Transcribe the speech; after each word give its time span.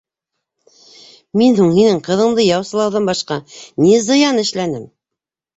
Мин 1.41 1.59
һуң 1.59 1.69
һинең 1.75 2.01
ҡыҙыңды 2.09 2.45
яусылауҙан 2.47 3.13
башҡа 3.13 3.39
ни 3.87 3.93
зыян 4.09 4.45
эшләнем? 4.47 4.93